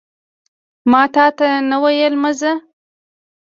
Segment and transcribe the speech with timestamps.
[0.91, 2.51] ماتاته نه ویل مه ځه